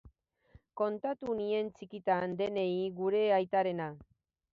[0.79, 2.71] Kontatu nien txikitan, denei,
[3.03, 3.91] gure aitarena.